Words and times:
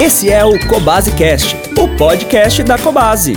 Esse 0.00 0.30
é 0.30 0.44
o 0.44 0.56
Cobase 0.68 1.10
Cast, 1.16 1.56
o 1.76 1.96
podcast 1.96 2.62
da 2.62 2.78
Cobase. 2.78 3.32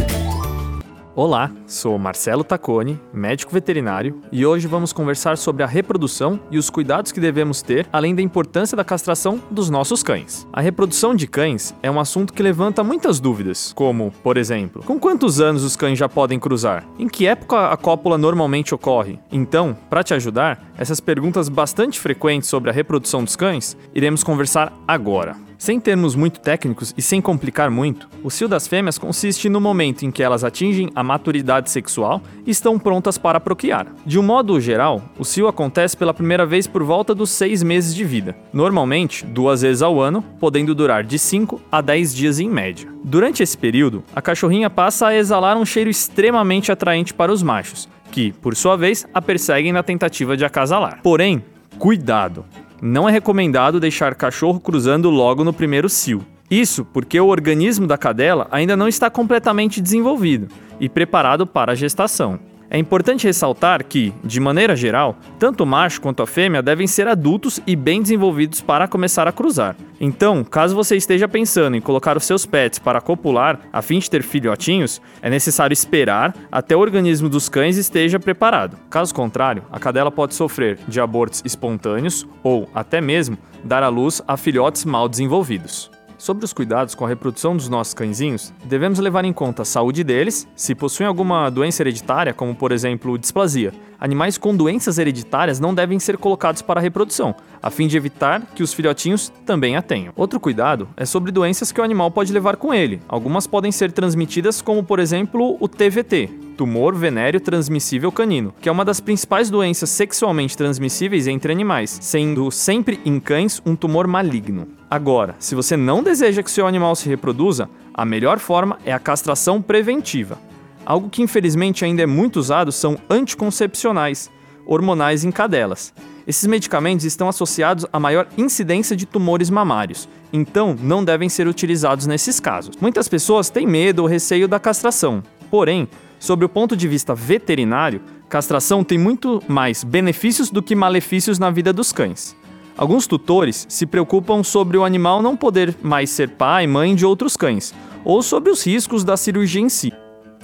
Olá, 1.15 1.49
sou 1.71 1.97
Marcelo 1.97 2.43
Tacone, 2.43 2.99
médico 3.13 3.51
veterinário, 3.51 4.21
e 4.31 4.45
hoje 4.45 4.67
vamos 4.67 4.91
conversar 4.91 5.37
sobre 5.37 5.63
a 5.63 5.67
reprodução 5.67 6.39
e 6.51 6.57
os 6.57 6.69
cuidados 6.69 7.11
que 7.11 7.19
devemos 7.19 7.61
ter, 7.61 7.87
além 7.91 8.13
da 8.13 8.21
importância 8.21 8.75
da 8.75 8.83
castração 8.83 9.41
dos 9.49 9.69
nossos 9.69 10.03
cães. 10.03 10.45
A 10.51 10.61
reprodução 10.61 11.15
de 11.15 11.27
cães 11.27 11.73
é 11.81 11.89
um 11.89 11.99
assunto 11.99 12.33
que 12.33 12.43
levanta 12.43 12.83
muitas 12.83 13.19
dúvidas, 13.19 13.71
como, 13.73 14.11
por 14.21 14.37
exemplo, 14.37 14.83
com 14.83 14.99
quantos 14.99 15.39
anos 15.39 15.63
os 15.63 15.75
cães 15.75 15.97
já 15.97 16.09
podem 16.09 16.39
cruzar? 16.39 16.85
Em 16.99 17.07
que 17.07 17.25
época 17.25 17.69
a 17.69 17.77
cópula 17.77 18.17
normalmente 18.17 18.75
ocorre? 18.75 19.19
Então, 19.31 19.75
para 19.89 20.03
te 20.03 20.13
ajudar, 20.13 20.71
essas 20.77 20.99
perguntas 20.99 21.47
bastante 21.47 21.99
frequentes 21.99 22.49
sobre 22.49 22.69
a 22.69 22.73
reprodução 22.73 23.23
dos 23.23 23.35
cães, 23.35 23.77
iremos 23.95 24.23
conversar 24.23 24.73
agora. 24.87 25.35
Sem 25.61 25.79
termos 25.79 26.15
muito 26.15 26.39
técnicos 26.39 26.91
e 26.97 27.03
sem 27.03 27.21
complicar 27.21 27.69
muito, 27.69 28.09
o 28.23 28.31
cio 28.31 28.47
das 28.47 28.67
fêmeas 28.67 28.97
consiste 28.97 29.47
no 29.47 29.61
momento 29.61 30.03
em 30.03 30.09
que 30.09 30.23
elas 30.23 30.43
atingem 30.43 30.89
a 30.95 31.03
maturidade 31.03 31.60
sexual 31.69 32.21
e 32.45 32.51
estão 32.51 32.79
prontas 32.79 33.17
para 33.17 33.39
procriar. 33.39 33.87
De 34.05 34.17
um 34.17 34.23
modo 34.23 34.59
geral, 34.59 35.01
o 35.17 35.23
cio 35.23 35.47
acontece 35.47 35.95
pela 35.95 36.13
primeira 36.13 36.45
vez 36.45 36.67
por 36.67 36.83
volta 36.83 37.13
dos 37.13 37.29
seis 37.29 37.61
meses 37.61 37.93
de 37.93 38.03
vida, 38.03 38.35
normalmente 38.51 39.25
duas 39.25 39.61
vezes 39.61 39.81
ao 39.81 39.99
ano, 39.99 40.23
podendo 40.39 40.73
durar 40.73 41.03
de 41.03 41.19
5 41.19 41.61
a 41.71 41.81
10 41.81 42.15
dias 42.15 42.39
em 42.39 42.49
média. 42.49 42.89
Durante 43.03 43.43
esse 43.43 43.57
período, 43.57 44.03
a 44.15 44.21
cachorrinha 44.21 44.69
passa 44.69 45.07
a 45.07 45.15
exalar 45.15 45.57
um 45.57 45.65
cheiro 45.65 45.89
extremamente 45.89 46.71
atraente 46.71 47.13
para 47.13 47.31
os 47.31 47.43
machos, 47.43 47.87
que, 48.11 48.31
por 48.33 48.55
sua 48.55 48.75
vez, 48.75 49.05
a 49.13 49.21
perseguem 49.21 49.71
na 49.71 49.83
tentativa 49.83 50.35
de 50.35 50.45
acasalar. 50.45 50.99
Porém, 51.03 51.43
cuidado! 51.77 52.45
não 52.81 53.07
é 53.07 53.11
recomendado 53.11 53.79
deixar 53.79 54.15
cachorro 54.15 54.59
cruzando 54.59 55.09
logo 55.11 55.43
no 55.43 55.53
primeiro 55.53 55.87
cio. 55.87 56.25
Isso 56.51 56.83
porque 56.83 57.17
o 57.17 57.27
organismo 57.27 57.87
da 57.87 57.97
cadela 57.97 58.49
ainda 58.51 58.75
não 58.75 58.89
está 58.89 59.09
completamente 59.09 59.79
desenvolvido 59.79 60.49
e 60.81 60.89
preparado 60.89 61.47
para 61.47 61.71
a 61.71 61.75
gestação. 61.75 62.37
É 62.69 62.77
importante 62.77 63.27
ressaltar 63.27 63.83
que, 63.85 64.13
de 64.23 64.39
maneira 64.39 64.77
geral, 64.77 65.17
tanto 65.37 65.63
o 65.63 65.67
macho 65.67 65.99
quanto 65.99 66.23
a 66.23 66.27
fêmea 66.27 66.61
devem 66.61 66.87
ser 66.87 67.07
adultos 67.07 67.59
e 67.67 67.75
bem 67.75 68.01
desenvolvidos 68.01 68.61
para 68.61 68.87
começar 68.87 69.27
a 69.27 69.31
cruzar. 69.31 69.75
Então, 69.99 70.41
caso 70.41 70.75
você 70.75 70.95
esteja 70.95 71.27
pensando 71.27 71.75
em 71.75 71.81
colocar 71.81 72.15
os 72.15 72.23
seus 72.23 72.45
pets 72.45 72.79
para 72.79 73.01
copular 73.01 73.59
a 73.73 73.81
fim 73.81 73.99
de 73.99 74.09
ter 74.09 74.23
filhotinhos, 74.23 75.01
é 75.21 75.29
necessário 75.29 75.73
esperar 75.73 76.33
até 76.49 76.75
o 76.75 76.79
organismo 76.79 77.27
dos 77.27 77.49
cães 77.49 77.77
esteja 77.77 78.19
preparado. 78.19 78.77
Caso 78.89 79.13
contrário, 79.13 79.63
a 79.69 79.79
cadela 79.79 80.11
pode 80.11 80.33
sofrer 80.33 80.79
de 80.87 80.99
abortos 81.01 81.41
espontâneos 81.45 82.25
ou, 82.41 82.69
até 82.73 83.01
mesmo, 83.01 83.37
dar 83.65 83.83
à 83.83 83.89
luz 83.89 84.21
a 84.25 84.37
filhotes 84.37 84.85
mal 84.85 85.09
desenvolvidos. 85.09 85.91
Sobre 86.21 86.45
os 86.45 86.53
cuidados 86.53 86.93
com 86.93 87.03
a 87.03 87.07
reprodução 87.07 87.57
dos 87.57 87.67
nossos 87.67 87.95
cãezinhos, 87.95 88.53
devemos 88.63 88.99
levar 88.99 89.25
em 89.25 89.33
conta 89.33 89.63
a 89.63 89.65
saúde 89.65 90.03
deles, 90.03 90.47
se 90.55 90.75
possuem 90.75 91.07
alguma 91.07 91.49
doença 91.49 91.81
hereditária, 91.81 92.31
como 92.31 92.53
por 92.53 92.71
exemplo 92.71 93.17
displasia. 93.17 93.73
Animais 93.99 94.37
com 94.37 94.55
doenças 94.55 94.99
hereditárias 94.99 95.59
não 95.59 95.73
devem 95.73 95.97
ser 95.97 96.19
colocados 96.19 96.61
para 96.61 96.79
a 96.79 96.83
reprodução, 96.83 97.33
a 97.59 97.71
fim 97.71 97.87
de 97.87 97.97
evitar 97.97 98.45
que 98.53 98.61
os 98.61 98.71
filhotinhos 98.71 99.33
também 99.47 99.75
a 99.75 99.81
tenham. 99.81 100.13
Outro 100.15 100.39
cuidado 100.39 100.87
é 100.95 101.05
sobre 101.05 101.31
doenças 101.31 101.71
que 101.71 101.81
o 101.81 101.83
animal 101.83 102.11
pode 102.11 102.31
levar 102.31 102.55
com 102.55 102.71
ele. 102.71 103.01
Algumas 103.07 103.47
podem 103.47 103.71
ser 103.71 103.91
transmitidas, 103.91 104.61
como 104.61 104.83
por 104.83 104.99
exemplo 104.99 105.57
o 105.59 105.67
TVT, 105.67 106.29
tumor 106.55 106.93
venéreo 106.93 107.41
transmissível 107.41 108.11
canino, 108.11 108.53
que 108.61 108.69
é 108.69 108.71
uma 108.71 108.85
das 108.85 108.99
principais 108.99 109.49
doenças 109.49 109.89
sexualmente 109.89 110.55
transmissíveis 110.55 111.25
entre 111.25 111.51
animais, 111.51 111.97
sendo 111.99 112.51
sempre 112.51 112.99
em 113.03 113.19
cães 113.19 113.59
um 113.65 113.75
tumor 113.75 114.05
maligno. 114.05 114.80
Agora, 114.91 115.37
se 115.39 115.55
você 115.55 115.77
não 115.77 116.03
deseja 116.03 116.43
que 116.43 116.51
seu 116.51 116.67
animal 116.67 116.97
se 116.97 117.07
reproduza, 117.07 117.69
a 117.93 118.03
melhor 118.03 118.39
forma 118.39 118.77
é 118.85 118.91
a 118.91 118.99
castração 118.99 119.61
preventiva. 119.61 120.37
Algo 120.85 121.09
que 121.09 121.21
infelizmente 121.21 121.85
ainda 121.85 122.01
é 122.01 122.05
muito 122.05 122.35
usado 122.35 122.73
são 122.73 122.97
anticoncepcionais, 123.09 124.29
hormonais 124.65 125.23
em 125.23 125.31
cadelas. 125.31 125.93
Esses 126.27 126.45
medicamentos 126.45 127.05
estão 127.05 127.29
associados 127.29 127.85
a 127.93 128.01
maior 128.01 128.27
incidência 128.37 128.93
de 128.93 129.05
tumores 129.05 129.49
mamários, 129.49 130.09
então 130.33 130.75
não 130.77 131.05
devem 131.05 131.29
ser 131.29 131.47
utilizados 131.47 132.05
nesses 132.05 132.41
casos. 132.41 132.75
Muitas 132.81 133.07
pessoas 133.07 133.49
têm 133.49 133.65
medo 133.65 134.01
ou 134.01 134.09
receio 134.09 134.45
da 134.45 134.59
castração, 134.59 135.23
porém, 135.49 135.87
Sobre 136.21 136.45
o 136.45 136.49
ponto 136.49 136.77
de 136.77 136.87
vista 136.87 137.15
veterinário, 137.15 137.99
castração 138.29 138.83
tem 138.83 138.95
muito 138.95 139.41
mais 139.47 139.83
benefícios 139.83 140.51
do 140.51 140.61
que 140.61 140.75
malefícios 140.75 141.39
na 141.39 141.49
vida 141.49 141.73
dos 141.73 141.91
cães. 141.91 142.35
Alguns 142.81 143.05
tutores 143.05 143.67
se 143.69 143.85
preocupam 143.85 144.41
sobre 144.41 144.75
o 144.75 144.83
animal 144.83 145.21
não 145.21 145.37
poder 145.37 145.75
mais 145.83 146.09
ser 146.09 146.29
pai 146.29 146.63
e 146.63 146.67
mãe 146.67 146.95
de 146.95 147.05
outros 147.05 147.37
cães, 147.37 147.75
ou 148.03 148.23
sobre 148.23 148.49
os 148.49 148.65
riscos 148.65 149.03
da 149.03 149.15
cirurgia 149.15 149.61
em 149.61 149.69
si. 149.69 149.93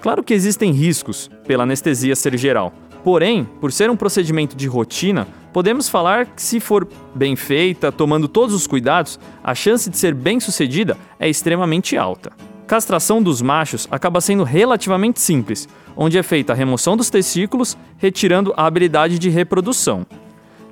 Claro 0.01 0.21
que 0.21 0.35
existem 0.35 0.71
riscos 0.71 1.31
pela 1.47 1.63
anestesia 1.63 2.15
ser 2.15 2.37
geral, 2.37 2.71
porém, 3.03 3.43
por 3.59 3.71
ser 3.71 3.89
um 3.89 3.95
procedimento 3.95 4.55
de 4.55 4.67
rotina, 4.67 5.27
podemos 5.51 5.89
falar 5.89 6.27
que, 6.27 6.39
se 6.39 6.59
for 6.59 6.87
bem 7.15 7.35
feita, 7.35 7.91
tomando 7.91 8.27
todos 8.27 8.53
os 8.53 8.67
cuidados, 8.67 9.19
a 9.43 9.55
chance 9.55 9.89
de 9.89 9.97
ser 9.97 10.13
bem 10.13 10.39
sucedida 10.39 10.95
é 11.19 11.27
extremamente 11.27 11.97
alta. 11.97 12.31
Castração 12.67 13.19
dos 13.19 13.41
machos 13.41 13.87
acaba 13.89 14.21
sendo 14.21 14.43
relativamente 14.43 15.19
simples, 15.19 15.67
onde 15.95 16.19
é 16.19 16.21
feita 16.21 16.53
a 16.53 16.55
remoção 16.55 16.95
dos 16.95 17.09
testículos, 17.09 17.75
retirando 17.97 18.53
a 18.55 18.67
habilidade 18.67 19.17
de 19.17 19.27
reprodução. 19.27 20.05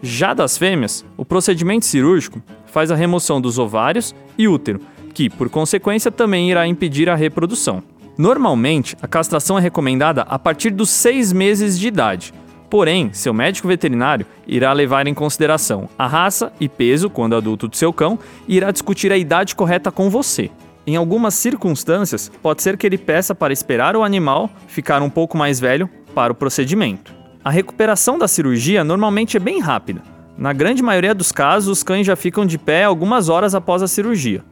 Já 0.01 0.33
das 0.33 0.57
fêmeas, 0.57 1.06
o 1.17 1.25
procedimento 1.25 1.85
cirúrgico 1.85 2.41
faz 2.66 2.91
a 2.91 2.95
remoção 2.95 3.39
dos 3.39 3.57
ovários 3.57 4.13
e 4.38 4.47
útero, 4.47 4.81
que, 5.13 5.29
por 5.29 5.50
consequência, 5.50 6.11
também 6.11 6.51
irá 6.51 6.67
impedir 6.67 7.09
a 7.09 7.16
reprodução. 7.16 7.81
Normalmente, 8.17 8.95
a 9.01 9.07
castração 9.07 9.57
é 9.57 9.61
recomendada 9.61 10.22
a 10.23 10.38
partir 10.39 10.69
dos 10.69 10.89
seis 10.89 11.34
meses 11.34 11.79
de 11.79 11.88
idade. 11.88 12.34
Porém, 12.69 13.09
seu 13.13 13.34
médico 13.34 13.67
veterinário 13.67 14.25
irá 14.47 14.73
levar 14.73 15.07
em 15.07 15.13
consideração 15.13 15.88
a 15.97 16.07
raça 16.07 16.51
e 16.59 16.67
peso 16.67 17.09
quando 17.09 17.35
adulto 17.35 17.67
do 17.67 17.75
seu 17.75 17.94
cão 17.94 18.17
e 18.47 18.57
irá 18.57 18.72
discutir 18.72 19.11
a 19.11 19.17
idade 19.17 19.55
correta 19.55 19.91
com 19.91 20.09
você. 20.09 20.50
Em 20.88 20.95
algumas 20.95 21.34
circunstâncias, 21.34 22.31
pode 22.41 22.61
ser 22.61 22.78
que 22.78 22.85
ele 22.85 22.97
peça 22.97 23.34
para 23.34 23.53
esperar 23.53 23.95
o 23.95 24.03
animal 24.03 24.50
ficar 24.67 25.01
um 25.01 25.09
pouco 25.09 25.38
mais 25.38 25.59
velho 25.59 25.89
para 26.13 26.31
o 26.31 26.35
procedimento. 26.35 27.25
A 27.45 27.51
recuperação 27.51 28.17
da 28.17 28.28
cirurgia 28.28 28.83
normalmente 28.83 29.38
é 29.38 29.39
bem 29.39 29.59
rápida. 29.59 30.01
Na 30.35 30.51
grande 30.51 30.81
maioria 30.81 31.13
dos 31.13 31.31
casos, 31.31 31.69
os 31.69 31.83
cães 31.83 32.07
já 32.07 32.16
ficam 32.16 32.44
de 32.44 32.57
pé 32.57 32.83
algumas 32.83 33.29
horas 33.29 33.53
após 33.53 33.83
a 33.83 33.88
cirurgia, 33.88 34.44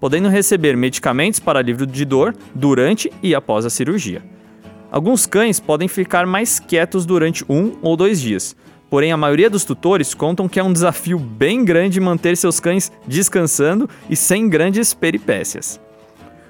podendo 0.00 0.28
receber 0.28 0.76
medicamentos 0.76 1.38
para 1.38 1.60
alívio 1.60 1.86
de 1.86 2.04
dor 2.04 2.34
durante 2.52 3.08
e 3.22 3.36
após 3.36 3.64
a 3.64 3.70
cirurgia. 3.70 4.20
Alguns 4.90 5.26
cães 5.26 5.60
podem 5.60 5.86
ficar 5.86 6.26
mais 6.26 6.58
quietos 6.58 7.06
durante 7.06 7.44
um 7.48 7.76
ou 7.80 7.96
dois 7.96 8.20
dias, 8.20 8.56
Porém, 8.90 9.12
a 9.12 9.16
maioria 9.16 9.48
dos 9.48 9.64
tutores 9.64 10.14
contam 10.14 10.48
que 10.48 10.58
é 10.58 10.64
um 10.64 10.72
desafio 10.72 11.16
bem 11.16 11.64
grande 11.64 12.00
manter 12.00 12.36
seus 12.36 12.58
cães 12.58 12.90
descansando 13.06 13.88
e 14.08 14.16
sem 14.16 14.48
grandes 14.48 14.92
peripécias. 14.92 15.80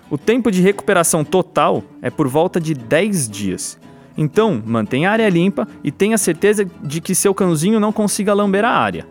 O 0.09 0.17
tempo 0.17 0.51
de 0.51 0.63
recuperação 0.63 1.23
total 1.23 1.85
é 2.01 2.09
por 2.09 2.27
volta 2.27 2.59
de 2.59 2.73
10 2.73 3.29
dias. 3.29 3.79
Então, 4.21 4.63
mantenha 4.67 5.09
a 5.09 5.13
área 5.13 5.31
limpa 5.31 5.67
e 5.83 5.91
tenha 5.91 6.19
certeza 6.19 6.67
de 6.83 7.01
que 7.01 7.15
seu 7.15 7.33
cãozinho 7.33 7.81
não 7.81 7.91
consiga 7.91 8.35
lamber 8.35 8.67
a 8.67 8.69
área. 8.71 9.07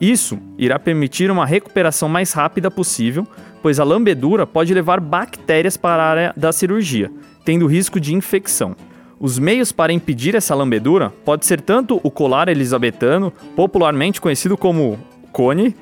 Isso 0.00 0.38
irá 0.56 0.78
permitir 0.78 1.30
uma 1.30 1.44
recuperação 1.44 2.08
mais 2.08 2.32
rápida 2.32 2.70
possível, 2.70 3.28
pois 3.60 3.78
a 3.78 3.84
lambedura 3.84 4.46
pode 4.46 4.72
levar 4.72 4.98
bactérias 4.98 5.76
para 5.76 6.02
a 6.02 6.06
área 6.08 6.34
da 6.34 6.52
cirurgia, 6.52 7.12
tendo 7.44 7.66
risco 7.66 8.00
de 8.00 8.14
infecção. 8.14 8.74
Os 9.20 9.38
meios 9.38 9.72
para 9.72 9.92
impedir 9.92 10.34
essa 10.34 10.54
lambedura 10.54 11.12
pode 11.22 11.44
ser 11.44 11.60
tanto 11.60 12.00
o 12.02 12.10
colar 12.10 12.48
elisabetano, 12.48 13.30
popularmente 13.54 14.22
conhecido 14.22 14.56
como 14.56 14.98
cone, 15.32 15.76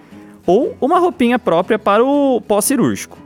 ou 0.45 0.77
uma 0.81 0.99
roupinha 0.99 1.39
própria 1.39 1.79
para 1.79 2.05
o 2.05 2.41
pós-cirúrgico. 2.41 3.17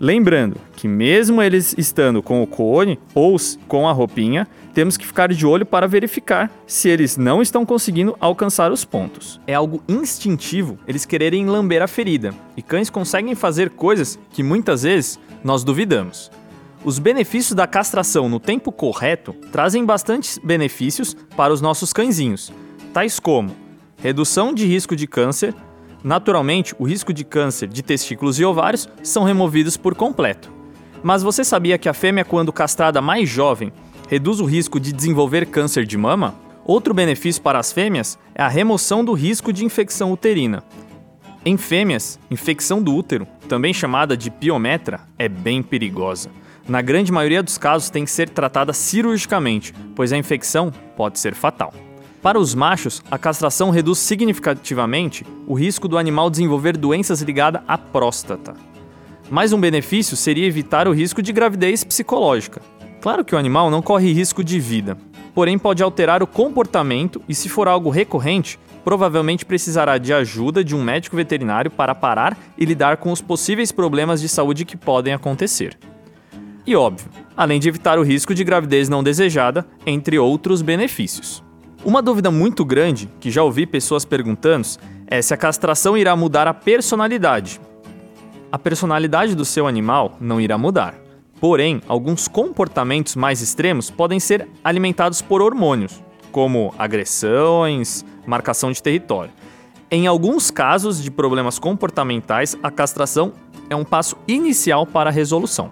Lembrando 0.00 0.56
que 0.76 0.88
mesmo 0.88 1.42
eles 1.42 1.74
estando 1.76 2.22
com 2.22 2.42
o 2.42 2.46
cone 2.46 2.98
ou 3.14 3.36
com 3.68 3.86
a 3.86 3.92
roupinha, 3.92 4.48
temos 4.72 4.96
que 4.96 5.06
ficar 5.06 5.30
de 5.30 5.46
olho 5.46 5.66
para 5.66 5.86
verificar 5.86 6.50
se 6.66 6.88
eles 6.88 7.18
não 7.18 7.42
estão 7.42 7.66
conseguindo 7.66 8.16
alcançar 8.18 8.72
os 8.72 8.82
pontos. 8.82 9.38
É 9.46 9.52
algo 9.52 9.82
instintivo 9.86 10.78
eles 10.88 11.04
quererem 11.04 11.44
lamber 11.44 11.82
a 11.82 11.86
ferida, 11.86 12.34
e 12.56 12.62
cães 12.62 12.88
conseguem 12.88 13.34
fazer 13.34 13.68
coisas 13.68 14.18
que 14.32 14.42
muitas 14.42 14.84
vezes 14.84 15.20
nós 15.44 15.62
duvidamos. 15.62 16.30
Os 16.82 16.98
benefícios 16.98 17.54
da 17.54 17.66
castração 17.66 18.26
no 18.26 18.40
tempo 18.40 18.72
correto 18.72 19.34
trazem 19.52 19.84
bastantes 19.84 20.38
benefícios 20.38 21.14
para 21.36 21.52
os 21.52 21.60
nossos 21.60 21.92
cãezinhos, 21.92 22.50
tais 22.94 23.20
como 23.20 23.54
redução 23.98 24.54
de 24.54 24.66
risco 24.66 24.96
de 24.96 25.06
câncer. 25.06 25.54
Naturalmente, 26.02 26.74
o 26.78 26.84
risco 26.84 27.12
de 27.12 27.24
câncer 27.24 27.68
de 27.68 27.82
testículos 27.82 28.38
e 28.38 28.44
ovários 28.44 28.88
são 29.02 29.24
removidos 29.24 29.76
por 29.76 29.94
completo. 29.94 30.50
Mas 31.02 31.22
você 31.22 31.44
sabia 31.44 31.78
que 31.78 31.88
a 31.88 31.94
fêmea, 31.94 32.24
quando 32.24 32.52
castrada 32.52 33.00
mais 33.00 33.28
jovem, 33.28 33.72
reduz 34.08 34.40
o 34.40 34.44
risco 34.44 34.80
de 34.80 34.92
desenvolver 34.92 35.46
câncer 35.46 35.84
de 35.84 35.96
mama? 35.96 36.34
Outro 36.64 36.94
benefício 36.94 37.42
para 37.42 37.58
as 37.58 37.72
fêmeas 37.72 38.18
é 38.34 38.42
a 38.42 38.48
remoção 38.48 39.04
do 39.04 39.12
risco 39.12 39.52
de 39.52 39.64
infecção 39.64 40.12
uterina. 40.12 40.62
Em 41.44 41.56
fêmeas, 41.56 42.18
infecção 42.30 42.82
do 42.82 42.94
útero, 42.94 43.26
também 43.48 43.72
chamada 43.72 44.16
de 44.16 44.30
piometra, 44.30 45.00
é 45.18 45.28
bem 45.28 45.62
perigosa. 45.62 46.30
Na 46.68 46.82
grande 46.82 47.10
maioria 47.10 47.42
dos 47.42 47.56
casos 47.56 47.90
tem 47.90 48.04
que 48.04 48.10
ser 48.10 48.28
tratada 48.28 48.72
cirurgicamente, 48.72 49.74
pois 49.96 50.12
a 50.12 50.18
infecção 50.18 50.70
pode 50.96 51.18
ser 51.18 51.34
fatal. 51.34 51.72
Para 52.22 52.38
os 52.38 52.54
machos, 52.54 53.02
a 53.10 53.16
castração 53.16 53.70
reduz 53.70 53.98
significativamente 53.98 55.24
o 55.46 55.54
risco 55.54 55.88
do 55.88 55.96
animal 55.96 56.28
desenvolver 56.28 56.76
doenças 56.76 57.22
ligadas 57.22 57.62
à 57.66 57.78
próstata. 57.78 58.54
Mais 59.30 59.54
um 59.54 59.60
benefício 59.60 60.14
seria 60.18 60.46
evitar 60.46 60.86
o 60.86 60.92
risco 60.92 61.22
de 61.22 61.32
gravidez 61.32 61.82
psicológica. 61.82 62.60
Claro 63.00 63.24
que 63.24 63.34
o 63.34 63.38
animal 63.38 63.70
não 63.70 63.80
corre 63.80 64.12
risco 64.12 64.44
de 64.44 64.60
vida, 64.60 64.98
porém 65.34 65.58
pode 65.58 65.82
alterar 65.82 66.22
o 66.22 66.26
comportamento 66.26 67.22
e, 67.26 67.34
se 67.34 67.48
for 67.48 67.66
algo 67.66 67.88
recorrente, 67.88 68.58
provavelmente 68.84 69.46
precisará 69.46 69.96
de 69.96 70.12
ajuda 70.12 70.62
de 70.62 70.76
um 70.76 70.84
médico 70.84 71.16
veterinário 71.16 71.70
para 71.70 71.94
parar 71.94 72.36
e 72.58 72.66
lidar 72.66 72.98
com 72.98 73.12
os 73.12 73.22
possíveis 73.22 73.72
problemas 73.72 74.20
de 74.20 74.28
saúde 74.28 74.66
que 74.66 74.76
podem 74.76 75.14
acontecer. 75.14 75.78
E 76.66 76.76
óbvio, 76.76 77.08
além 77.34 77.58
de 77.58 77.70
evitar 77.70 77.98
o 77.98 78.02
risco 78.02 78.34
de 78.34 78.44
gravidez 78.44 78.90
não 78.90 79.02
desejada, 79.02 79.66
entre 79.86 80.18
outros 80.18 80.60
benefícios. 80.60 81.42
Uma 81.82 82.02
dúvida 82.02 82.30
muito 82.30 82.62
grande, 82.62 83.08
que 83.18 83.30
já 83.30 83.42
ouvi 83.42 83.64
pessoas 83.64 84.04
perguntando, 84.04 84.68
é 85.06 85.22
se 85.22 85.32
a 85.32 85.36
castração 85.36 85.96
irá 85.96 86.14
mudar 86.14 86.46
a 86.46 86.52
personalidade. 86.52 87.58
A 88.52 88.58
personalidade 88.58 89.34
do 89.34 89.46
seu 89.46 89.66
animal 89.66 90.14
não 90.20 90.38
irá 90.38 90.58
mudar. 90.58 90.94
Porém, 91.40 91.80
alguns 91.88 92.28
comportamentos 92.28 93.16
mais 93.16 93.40
extremos 93.40 93.90
podem 93.90 94.20
ser 94.20 94.46
alimentados 94.62 95.22
por 95.22 95.40
hormônios, 95.40 96.02
como 96.30 96.74
agressões, 96.78 98.04
marcação 98.26 98.70
de 98.70 98.82
território. 98.82 99.32
Em 99.90 100.06
alguns 100.06 100.50
casos 100.50 101.02
de 101.02 101.10
problemas 101.10 101.58
comportamentais, 101.58 102.58
a 102.62 102.70
castração 102.70 103.32
é 103.70 103.74
um 103.74 103.84
passo 103.84 104.16
inicial 104.28 104.86
para 104.86 105.08
a 105.08 105.12
resolução. 105.12 105.70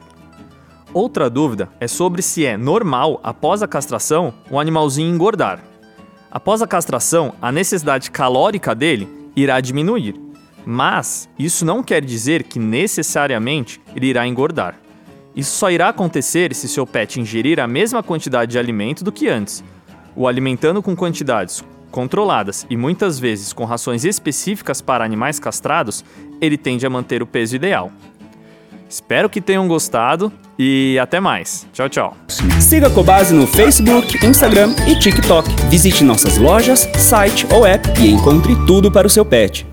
Outra 0.95 1.29
dúvida 1.29 1.69
é 1.79 1.87
sobre 1.87 2.23
se 2.23 2.47
é 2.47 2.57
normal, 2.57 3.21
após 3.23 3.63
a 3.63 3.69
castração, 3.69 4.33
o 4.51 4.59
animalzinho 4.59 5.15
engordar. 5.15 5.63
Após 6.31 6.61
a 6.61 6.67
castração, 6.67 7.35
a 7.41 7.51
necessidade 7.51 8.11
calórica 8.11 8.75
dele 8.75 9.09
irá 9.35 9.61
diminuir, 9.61 10.15
mas 10.65 11.29
isso 11.39 11.65
não 11.65 11.83
quer 11.83 12.05
dizer 12.05 12.43
que 12.43 12.59
necessariamente 12.59 13.81
ele 13.97 14.09
irá 14.09 14.27
engordar. 14.27 14.79
Isso 15.35 15.57
só 15.57 15.71
irá 15.71 15.89
acontecer 15.89 16.55
se 16.55 16.69
seu 16.69 16.87
pet 16.87 17.19
ingerir 17.21 17.59
a 17.61 17.67
mesma 17.67 18.03
quantidade 18.03 18.53
de 18.53 18.59
alimento 18.59 19.03
do 19.03 19.13
que 19.13 19.29
antes. 19.29 19.65
O 20.15 20.27
alimentando 20.27 20.83
com 20.83 20.95
quantidades 20.95 21.65
controladas 21.91 22.67
e 22.69 22.77
muitas 22.77 23.19
vezes 23.19 23.53
com 23.53 23.65
rações 23.65 24.05
específicas 24.05 24.83
para 24.83 25.05
animais 25.05 25.39
castrados, 25.39 26.05
ele 26.41 26.59
tende 26.59 26.85
a 26.85 26.91
manter 26.91 27.23
o 27.23 27.27
peso 27.27 27.57
ideal. 27.57 27.91
Espero 28.89 29.29
que 29.29 29.41
tenham 29.41 29.69
gostado 29.69 30.33
e 30.59 30.99
até 30.99 31.21
mais. 31.21 31.67
Tchau, 31.73 31.89
tchau. 31.89 32.17
Siga 32.61 32.87
a 32.87 32.91
Cobase 32.91 33.35
no 33.35 33.47
Facebook, 33.47 34.25
Instagram 34.27 34.75
e 34.89 34.99
TikTok. 34.99 35.49
Visite 35.69 36.03
nossas 36.03 36.39
lojas, 36.39 36.89
site 36.97 37.47
ou 37.53 37.67
app 37.67 37.87
e 38.01 38.11
encontre 38.11 38.57
tudo 38.67 38.91
para 38.91 39.07
o 39.07 39.11
seu 39.11 39.25
pet. 39.25 39.68